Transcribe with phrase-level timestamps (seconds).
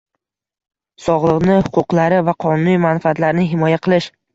[1.03, 4.15] sog‘lig‘ini, huquqlari va qonuniy manfaatlarini himoya qilish